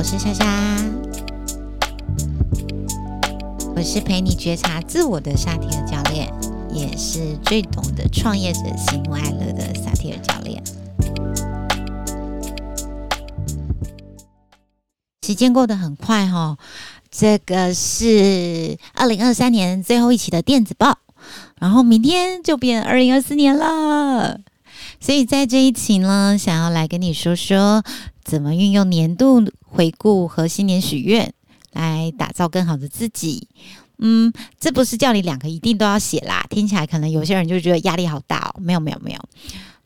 [0.00, 0.46] 我是莎莎，
[3.76, 6.32] 我是陪你觉察自我的萨提尔教练，
[6.72, 10.62] 也是最懂得创业者喜怒哀乐的萨提尔教练。
[15.20, 16.56] 时间过得很快哈，
[17.10, 20.96] 这个是二零二三年最后一期的电子报，
[21.58, 24.40] 然后明天就变二零二四年了。
[24.98, 27.82] 所以在这一期呢，想要来跟你说说，
[28.24, 31.32] 怎么运用年度回顾和新年许愿
[31.72, 33.48] 来打造更好的自己。
[33.98, 38.60] 嗯，这不是叫你两个一定都要写啦，听起来可能有些人就觉得压力好大哦。
[38.60, 39.20] 没有没有没有，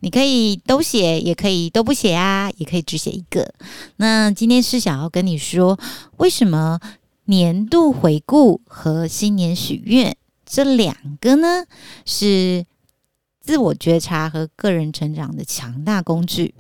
[0.01, 3.53] 你可以都写，也可以都不写啊，也可以只写一个。
[3.97, 5.79] 那今天是想要跟你说，
[6.19, 6.79] 为什么
[7.25, 11.65] 年度回顾和新年许愿这两个呢？
[12.05, 12.67] 是。
[13.47, 16.55] 自我觉察和个人成长的强大工具，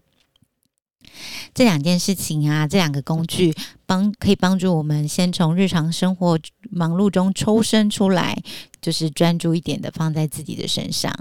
[1.55, 3.55] 这两件事情啊，这两个工具
[3.87, 6.39] 帮可以帮助我们先从日常生活
[6.71, 8.43] 忙碌中抽身出来，
[8.81, 11.13] 就是专注一点的放在自己的身上，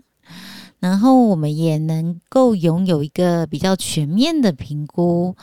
[0.80, 5.36] 然后我们也能够拥有一个比较全面的评估、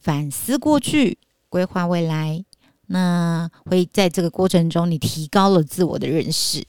[0.00, 2.44] 反思过去、规划未来。
[2.86, 6.64] 那会在这个过程中，你提高了自我的认识，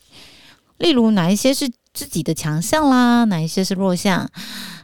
[0.77, 1.71] 例如哪一些是。
[1.93, 4.29] 自己的强项啦，哪一些是弱项？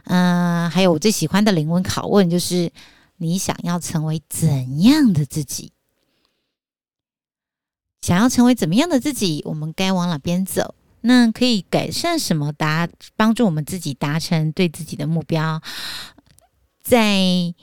[0.04, 2.72] 嗯，还有我最喜欢的灵魂拷问，就是
[3.16, 5.72] 你想要成为怎样的自己？
[8.02, 9.42] 想要成为怎么样的自己？
[9.46, 10.74] 我们该往哪边走？
[11.00, 12.52] 那可以改善什么？
[12.52, 15.60] 达帮助我们自己达成对自己的目标？
[16.82, 17.54] 在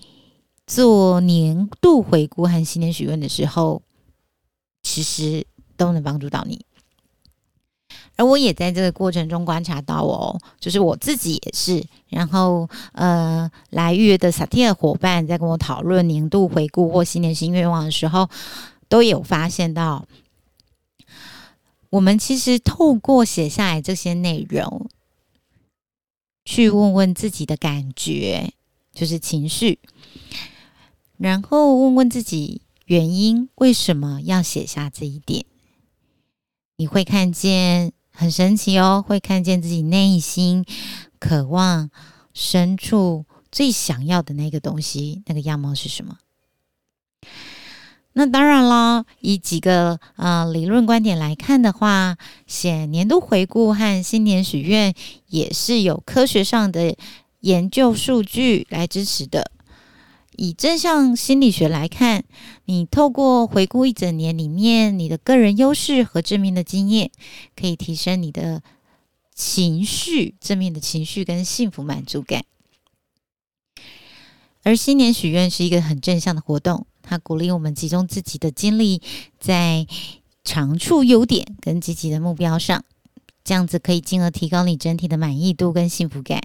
[0.65, 3.81] 做年度回顾和新年许愿的时候，
[4.81, 5.45] 其实
[5.77, 6.65] 都能帮助到你。
[8.15, 18.29] 而我也在这个过程中观察到哦，就是我自己也是，然后呃，来预约的萨提尔伙伴在跟我讨论年度回顾或新年新愿望的时候，
[18.87, 20.07] 都有发现到，
[21.89, 24.87] 我们其实透过写下来这些内容，
[26.45, 28.53] 去问问自己的感觉，
[28.93, 29.79] 就是情绪，
[31.17, 35.45] 然后问问自己原因，为什么要写下这一点，
[36.75, 37.91] 你会看见。
[38.13, 40.63] 很神奇哦，会看见自己内心
[41.19, 41.89] 渴望
[42.33, 46.17] 深处最想要的那个东西，那个样貌是什么？
[48.13, 52.15] 那当然了，以几个呃理论观点来看的话，
[52.45, 54.93] 写年度回顾和新年许愿
[55.29, 56.95] 也是有科学上的
[57.39, 59.49] 研究数据来支持的。
[60.35, 62.23] 以正向心理学来看，
[62.65, 67.11] 你透过回顾一整年里面你的个人优势和正面的经验，
[67.55, 68.61] 可以提升你的
[69.35, 72.43] 情绪，正面的情绪跟幸福满足感。
[74.63, 79.01] 而新年许愿是一个很正向的活动，它鼓励我们集中自己的精力
[79.39, 79.85] 在
[80.43, 82.85] 长处、优点跟积极的目标上，
[83.43, 86.41] 这样子可以进而提高你整体的满意度跟幸福感。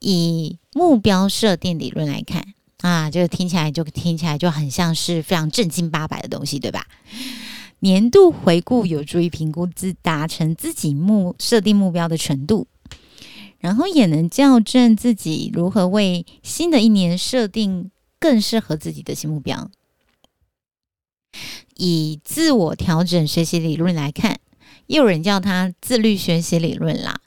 [0.00, 6.86] 以目标设定理论来看啊，就听起来就听起来就很像是非常正经八百的东西，对吧？
[7.78, 12.66] 年度回顾有助于评估自达成自己目设定目标的程度，
[13.58, 19.70] 然后也能校正自己如何为新的一年设定更适合自己的新目标。
[21.76, 24.40] 以自我调整学习理论来看，
[24.86, 27.22] 也有人叫它自律学习理论啦。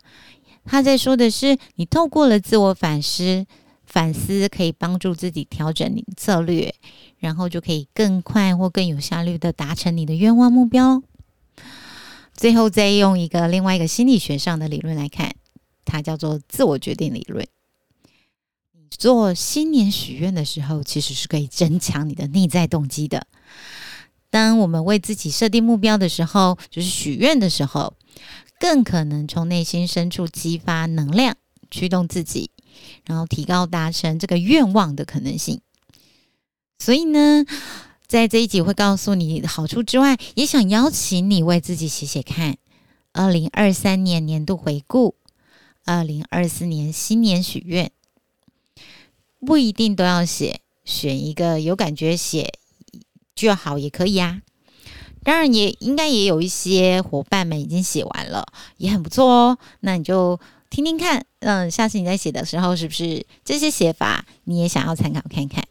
[0.66, 3.46] 他在说的是，你透过了自我反思，
[3.86, 6.75] 反思可以帮助自己调整你策略，
[7.18, 11.02] 然后就可以更快或更有效率的达成你的愿望目标。
[12.36, 15.34] 最后再用一个另外一个心理学上的理论来看，
[15.86, 17.48] 它叫做自我决定理论。
[18.74, 23.25] 你做新年许愿的时候，其实是可以增强你的内在动机的。
[24.30, 27.95] 当我们为自己设定目标的时候，就是许愿的时候。
[28.60, 31.38] 更可能从内心深处激发能量，
[31.72, 32.52] 驱动自己，
[33.06, 35.62] 然后提高达成这个愿望的可能性。
[36.78, 37.46] 所以呢，
[38.06, 42.58] 在这一集会告诉你好处之外，也想邀请你为自己写写看：
[43.14, 45.16] 二零二三年年度回顾，
[45.86, 47.92] 二零二四年新年许愿，
[49.40, 52.54] 不一定都要写，选一个有感觉写
[53.34, 54.42] 就好也可以啊。
[55.24, 58.45] 当然也应该也有一些伙伴们已经写完了，
[58.77, 59.57] 也很不错哦。
[59.81, 60.39] 那你就
[60.69, 65.63] 听听看，嗯，下次你在写的时候，是不是这些写法你也想要参考看看？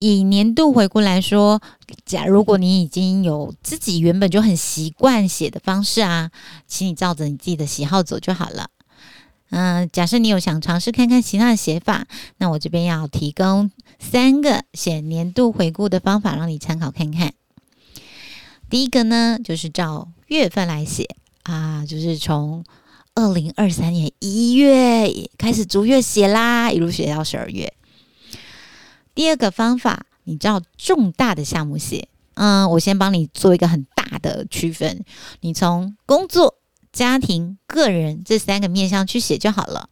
[0.00, 1.60] 以年度回顾来说，
[2.04, 6.30] 假如果你已经有自己原本就很习惯写的方式啊，
[6.68, 8.70] 请你照着你自己的喜好走就好了。
[9.50, 12.06] 嗯，假设你有想尝试看看其他的写法，
[12.36, 17.34] 那我这边要提供三个写年度回顾的方法，让你参考看看。
[18.70, 21.08] 第一个呢，就是照月份来写
[21.42, 22.64] 啊，就是从
[23.14, 27.72] 二零二三年一月开始逐月写啦，一路写到十二月。
[29.14, 32.08] 第二个方法，你照重大的项目写。
[32.34, 35.04] 嗯，我先帮你做一个很大的区分，
[35.40, 36.57] 你从工作。
[36.98, 39.88] 家庭、个人这三个面向去写就好了。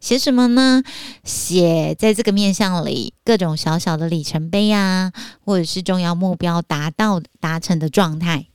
[0.00, 0.82] 写什么呢？
[1.22, 5.12] 写在这个面向里各种小小的里程碑啊，
[5.44, 8.46] 或者是重要目标达到达成的状态。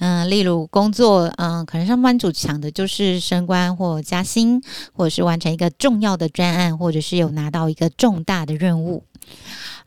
[0.00, 4.60] 嗯，例如工作，嗯，可能上班族抢的就是升官或加薪，
[4.92, 9.04] 或者是完成一个重要的专案，或者是有拿到一个重大的任务。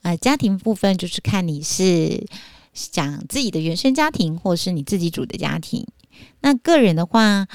[0.03, 2.25] 呃，家庭部分就是看你是。
[2.91, 5.87] 讲自己的原生家庭，或是你自己组的家庭。
[6.45, 7.47] 那个人的话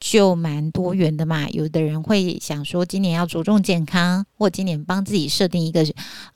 [0.00, 1.48] 就蛮多元的嘛。
[1.50, 5.86] 有的人会想说，今年要着重健康，或今年帮自己设定一个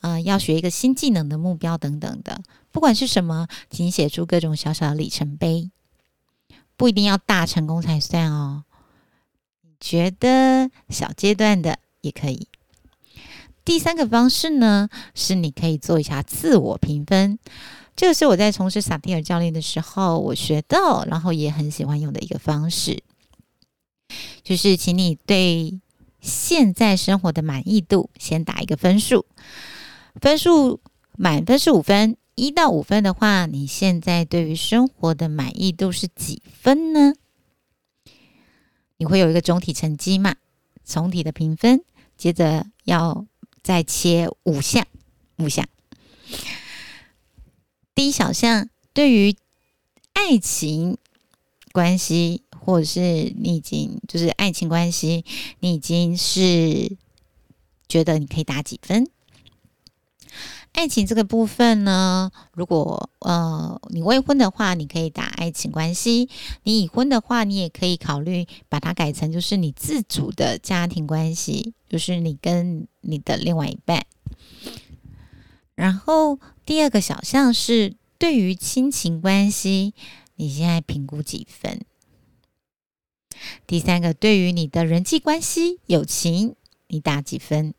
[0.03, 2.41] 呃要学一个新技能的目标等等的。
[2.71, 5.69] 不管是什么，请写出各种小小的里程碑，
[6.77, 8.63] 不一定要大成功才算哦。
[9.63, 12.47] 你觉得小阶段的也可以。
[13.65, 17.41] 第三个方式呢，是你可以做一下自我评分。
[17.97, 23.03] 这个是我在从事萨提尔教练的时候，我学到，然后也很喜欢用的一个方式，
[24.45, 25.81] 就是请你对
[26.21, 29.25] 现在生活的满意度先打一个分数，
[30.21, 30.81] 分数
[31.17, 37.15] 满分是五分，一到五分的话，你现在对于生活的满意度是几分呢？
[38.99, 40.37] 你会有一个总体成绩嘛？
[40.85, 41.83] 总体的评分，
[42.19, 43.25] 接着要
[43.63, 44.87] 再切五项，
[45.39, 45.67] 五项。
[47.97, 49.35] 第一小项，对于
[50.13, 50.99] 爱情
[51.73, 55.25] 关系，或者是你已经就是爱情关系，
[55.61, 56.95] 你已经是
[57.89, 59.09] 觉得你可以打几分？
[60.73, 66.29] 爱情这个部分呢，如果呃你未婚的话，你可以打爱情关系；
[66.65, 74.05] 你已婚的话，你也可以考虑把它改成就是你自主的家庭关系，就是你跟你的另外一半。
[75.75, 79.95] 然后第二个小项是对于亲情关系，
[80.35, 81.81] 你现在评估几分？
[83.69, 86.57] 第三个对于你的人际关系、友情，
[86.89, 87.73] 你打几分？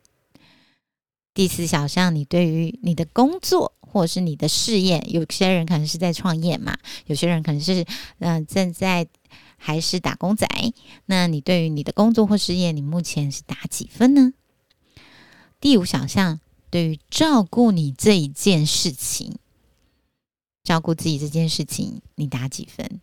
[1.34, 7.86] 第四小项，你对于你的工作或是你的事业，有些人可能是在创业嘛，有些人可能是
[8.20, 9.06] 嗯正在
[9.58, 10.48] 还是打工仔，
[11.08, 14.32] 那你对于你的工作或事业，你目前是打几分呢？
[15.60, 16.40] 第五小项。
[16.78, 19.40] 对于照顾你这一件事情，
[20.64, 23.02] 照顾自己这件事情，你打几分？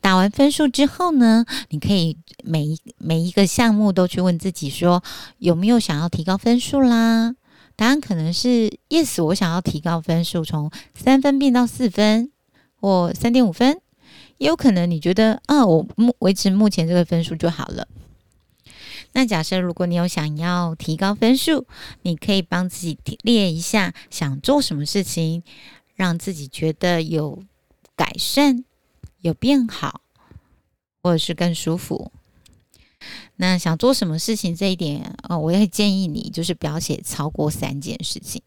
[0.00, 5.04] 打完分数之后呢，你可以每一每一个项目都去问自己说，
[5.36, 7.36] 有没有想要提高分数啦？
[7.76, 12.32] 答案可能是 yes，我想要提高分数，从三分变到四分
[12.80, 13.82] 或三点五分，
[14.38, 17.86] 也有可能你觉得啊，我目维持目前这个分数就好了。
[19.12, 21.66] 那假设如果你有想要提高分数，
[22.02, 25.42] 你可以帮自己列一下想做什么事情，
[25.96, 27.42] 让自己觉得有
[27.96, 28.64] 改善、
[29.20, 30.00] 有变好，
[31.02, 32.12] 或者是更舒服。
[33.36, 38.42] 那想做什么事情这一点，呃，我也建议你就是不要写超过三件事情。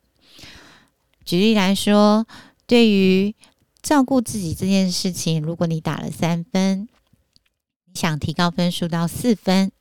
[1.26, 2.26] 举例来说，
[2.66, 3.36] 对于
[3.82, 6.88] 照顾自己这件事情，如果你打了三分，
[7.86, 9.72] 你想提高分数到四分。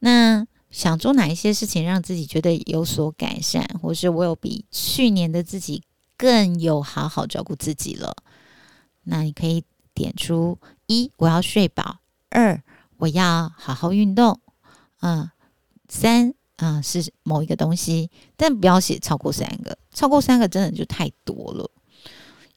[0.00, 5.82] 那想做哪一些事情让自己觉得有所改善，或是我有比去年的自己
[6.16, 8.14] 更有好好照顾自己了？
[9.04, 9.64] 那你可以
[9.94, 12.62] 点出一我要睡饱，二
[12.98, 14.38] 我要好好运动，
[15.00, 15.30] 嗯，
[15.88, 21.70] 三啊是某一个东西，但不要写超过三个，超过三个真的就太多了。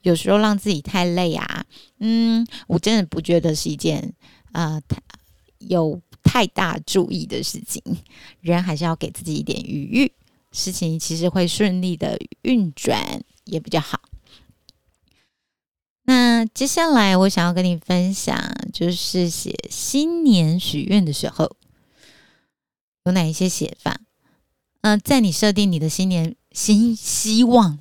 [0.01, 1.65] 有时候让自己太累啊，
[1.99, 4.13] 嗯，我真的不觉得是一件
[4.51, 5.01] 啊太
[5.59, 6.01] 有。
[6.23, 7.81] 太大注意的事情，
[8.41, 10.11] 人还是要给自己一点余裕，
[10.51, 13.99] 事情其实会顺利的运转，也比较好。
[16.03, 18.35] 那接下来我想要跟你分享，
[18.73, 21.55] 就是写新年许愿的时候
[23.05, 24.01] 有哪一些写法？
[24.81, 27.77] 嗯，在你设定你的新年新希望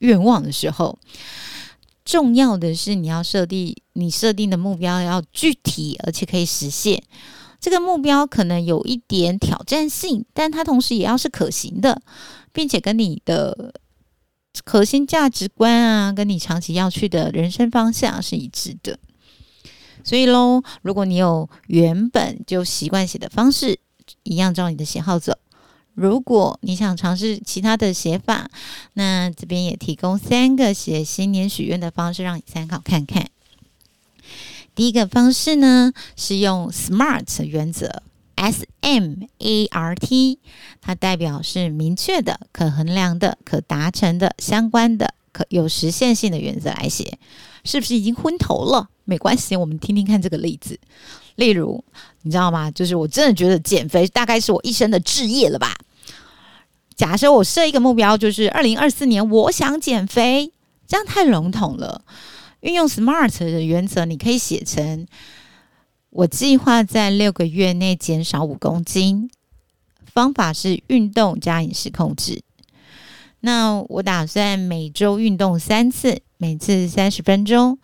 [0.00, 0.98] 愿望的时候，
[2.04, 7.02] 重要的是你要设定你设定的目标要具体，而且可以实现。
[7.66, 12.00] 这个目标可能有一点挑战性，但它同时也要是可行的，
[12.52, 13.74] 并且跟你的
[14.64, 18.96] 核心价值观啊，跟你长期要去的人生方向是一致的。
[20.04, 23.80] 所以喽，如果你有原本就习惯写的方式，
[24.22, 25.36] 一样照你的喜好走。
[25.94, 28.48] 如果你想尝试其他的写法，
[28.92, 33.26] 那这边也提供三个写新年许愿的方式，让你参考看看。
[34.76, 38.02] 第一个方式呢，是用 SMART 原则
[38.34, 40.38] ，S M A R T，
[40.82, 47.18] 它代表是明确的、可衡量的、可达成的、相关的、可有实现性的原则来写。
[47.64, 48.90] 是不是已经昏头了？
[49.04, 50.78] 没关系，我们听听看这个例子。
[51.36, 51.82] 例如，
[52.22, 52.70] 你知道吗？
[52.70, 55.74] 就是我真的觉得减肥大概是我一生的志业了吧。
[56.94, 60.52] 假设我设一个目标，就是二零二四年我想减肥，
[60.86, 62.02] 这样太笼统了。
[62.60, 65.06] 运用 SMART 的原则，你可以写成：
[66.10, 69.30] 我计划在六个月内减少五公斤，
[70.06, 72.42] 方法是运动加饮食控制。
[73.40, 77.78] 那我打算每周运动三次，每次三十分钟。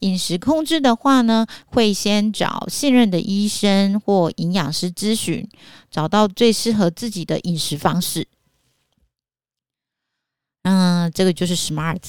[0.00, 5.48] 饮食控制的话呢，会先找信任的医生或营养师咨询，
[5.90, 8.26] 找到最适合自己的饮食方式。
[10.62, 12.02] 嗯，这个就是 SMART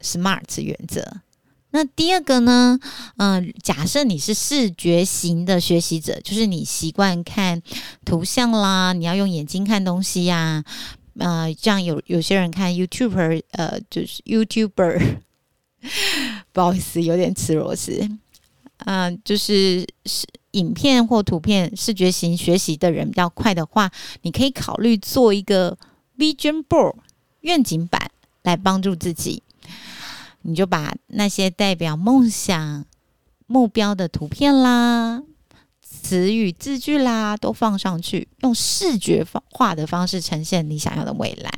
[0.00, 1.20] SMART 原则。
[1.76, 2.80] 那第二个呢？
[3.18, 7.60] 嗯，假设你是视觉型的学习者，就是你习惯看
[8.02, 10.64] 图像啦，你要用眼睛看东西呀。
[11.18, 15.18] 呃，像有有些人看 YouTuber，呃，就是 YouTuber，
[16.54, 18.08] 不好意思，有点吃螺丝。
[18.86, 23.92] 嗯，就是是影片或图片视觉型学习的人比较快的话，
[24.22, 25.76] 你可以考虑做一个
[26.16, 26.94] Vision Board
[27.42, 28.10] 愿景板
[28.44, 29.42] 来帮助自己。
[30.46, 32.84] 你就把那些代表梦想、
[33.48, 35.20] 目标的图片啦、
[35.82, 41.50] 词语、字句啦，都放上去，用视觉化的方式呈现你想要的未来。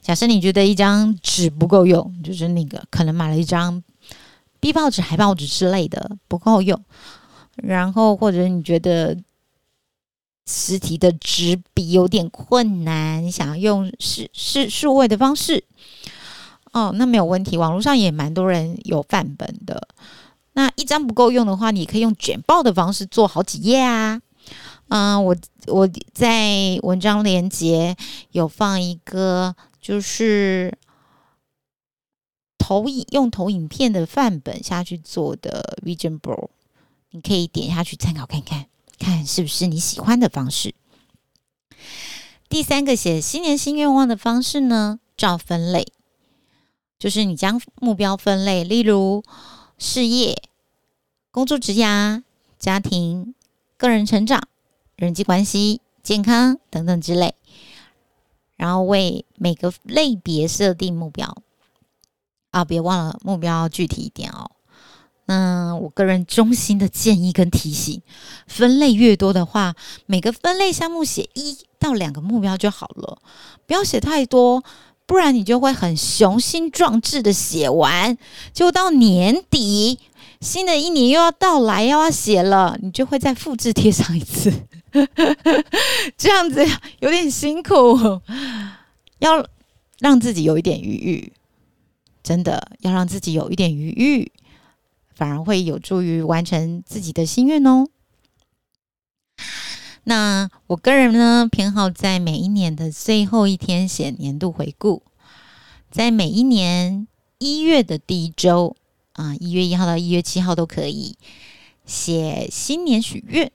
[0.00, 3.82] 假设你觉得一张纸不够用，就是那个可能买了一张
[4.60, 6.84] B 报纸、海报纸之类的不够用，
[7.56, 9.18] 然后或者你觉得
[10.46, 15.64] 实体的纸笔有点困难，你想要用是是数位的方式。
[16.74, 17.56] 哦，那没有问题。
[17.56, 19.88] 网络上也蛮多人有范本的。
[20.54, 24.20] 那一张不够用的话，你可以用卷报的方式做好几页啊。
[24.88, 25.36] 嗯，我
[25.68, 27.96] 我在文章连接
[28.32, 30.76] 有放一个，就是
[32.58, 36.48] 投影用投影片的范本下去做的 Vision Board，
[37.10, 38.66] 你可以点下去参考看看，
[38.98, 40.74] 看是不是你喜欢的方式。
[42.48, 45.86] 第三个写新年新愿望的方式呢，照分类。
[46.98, 49.22] 就是你将目标分类，例如
[49.78, 50.42] 事业、
[51.30, 52.22] 工作、职涯、
[52.58, 53.34] 家庭、
[53.76, 54.48] 个人成长、
[54.96, 57.34] 人际关系、健康等等之类，
[58.56, 61.36] 然后为每个类别设定目标
[62.50, 64.50] 啊，别忘了目标具体一点哦。
[65.26, 68.02] 那我个人衷心的建议跟提醒，
[68.46, 69.74] 分类越多的话，
[70.06, 73.18] 每个分类项目写一到两个目标就好了，
[73.66, 74.62] 不要写太多。
[75.06, 78.16] 不然你就会很雄心壮志的写完，
[78.52, 79.98] 就到年底，
[80.40, 84.50] 新的一年又要到来，又要写了，你就会再复制贴上一次，
[86.16, 86.66] 这样子
[87.00, 88.20] 有点辛苦，
[89.18, 89.46] 要
[89.98, 91.32] 让自己有一点余裕，
[92.22, 94.32] 真的要让自己有一点余裕，
[95.14, 97.86] 反而会有助于完成自己的心愿哦。
[100.04, 105.02] 那我个人呢，偏好在每一年的最后一天写年度回顾，
[105.90, 107.08] 在每一年
[107.38, 108.76] 一月的第一周
[109.14, 111.16] 啊，一月一号到一月七号都可以
[111.86, 113.50] 写新年许愿。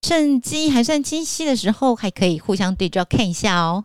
[0.00, 3.84] 趁记忆还算清晰的时候，还可以互相对照看一下哦。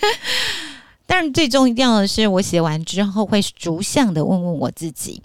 [1.06, 5.22] 但是最重要的是，我写完之后会逐项的问问我自己：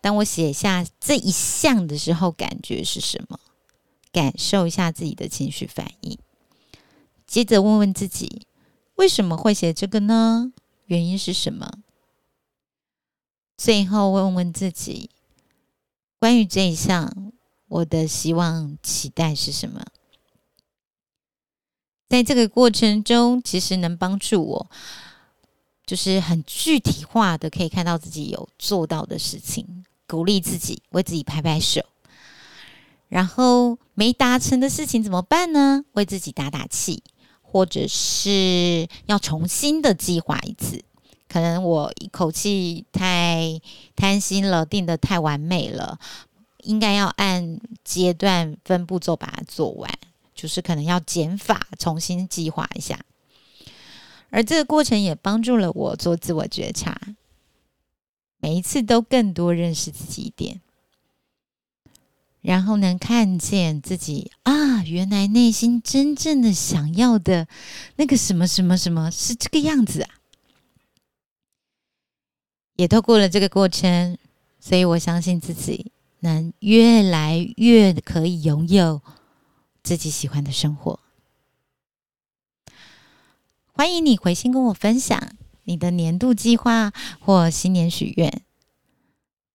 [0.00, 3.38] 当我写下这一项的时候，感觉是什么？
[4.12, 6.18] 感受一下自己的情绪反应，
[7.26, 8.46] 接着问问自己
[8.96, 10.52] 为什么会写这个呢？
[10.84, 11.78] 原因是什么？
[13.56, 15.08] 最后问问自己，
[16.18, 17.32] 关于这一项，
[17.68, 19.84] 我的希望、期待是什么？
[22.08, 24.70] 在这个过程中，其实能帮助我，
[25.86, 31.82] 就是很具体化的，可以看到自己有做到的事情，鼓励自己，为自己拍拍手。
[33.12, 35.84] 然后没达成的事情怎么办呢？
[35.92, 37.02] 为自己打打气，
[37.42, 40.82] 或者是要重新的计划一次。
[41.28, 43.60] 可能我一口气太
[43.94, 45.98] 贪心了，定的太完美了，
[46.62, 49.92] 应该要按阶段分步骤把它做完。
[50.34, 52.98] 就是可能要减法，重新计划一下。
[54.30, 56.98] 而这个过程也帮助了我做自我觉察。
[58.38, 60.62] 每一次都更多认识自己一点，
[62.42, 67.48] 然后能看见自己啊，原来内心真正的想要的
[67.96, 70.10] 那个什么什么什么是这个样子啊！
[72.76, 74.18] 也透过了这个过程，
[74.58, 79.00] 所以我相信自己能越来越可以拥有
[79.82, 80.98] 自己喜欢的生活。
[83.72, 85.36] 欢迎你回信跟我分享。
[85.64, 88.42] 你的年度计划或新年许愿，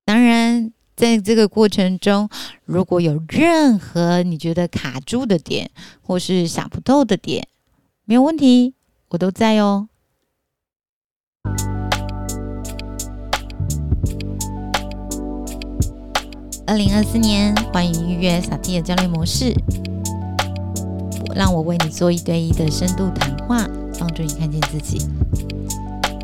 [0.05, 2.27] 当然，在这个过程中，
[2.65, 5.69] 如果有任何你觉得卡住的点，
[6.01, 7.47] 或是想不透的点，
[8.03, 8.73] 没有问题，
[9.09, 9.89] 我都在哦。
[16.65, 19.53] 二零二四年，欢迎预约萨蒂尔教练模式，
[21.35, 25.05] 让我为你做一对一的深度谈话，帮助你看见自己。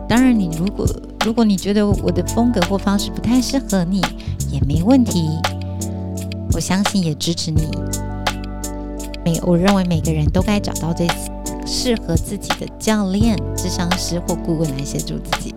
[0.10, 0.88] 当然，你如果
[1.24, 4.02] 如果你觉得我的风格或方式不太适合你，
[4.54, 5.28] 也没问题。
[6.54, 7.68] 我相信也支持你。
[9.26, 11.08] 每我认为每个人都该找到最
[11.66, 15.56] 适合自己的教练、智商师或顾问来协助自己。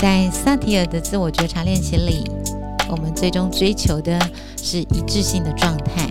[0.00, 2.30] 在萨提尔的自我觉察练习里，
[2.88, 4.18] 我们最终追求的
[4.56, 6.08] 是一致性的状态。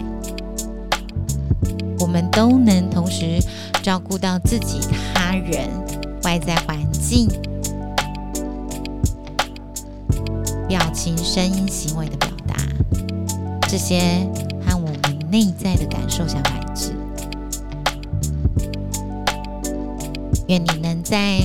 [2.00, 3.40] 我们都能同时。
[3.84, 4.80] 照顾到自己、
[5.14, 5.68] 他人、
[6.24, 7.28] 外在环境、
[10.94, 12.56] 情、声音、行为的表达，
[13.68, 14.00] 这些
[14.66, 16.94] 和我们内在的感受相一致。
[20.48, 21.40] 愿你能在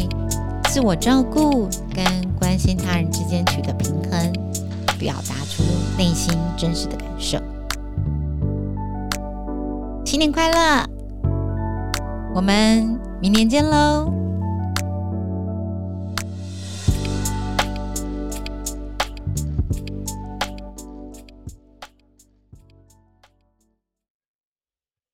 [0.69, 2.05] 自我照顾跟
[2.39, 4.33] 关心他人之间取得平衡，
[4.99, 5.63] 表达出
[5.97, 7.39] 内心真实的感受。
[10.05, 10.85] 新年快乐！
[12.35, 14.13] 我们明年见喽！